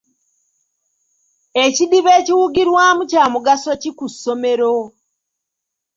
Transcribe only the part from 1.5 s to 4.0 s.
Ekidiba ekiwugirwamu kya mugaso ki